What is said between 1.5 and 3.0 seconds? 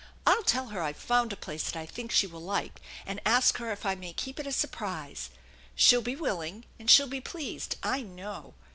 that I think she will like,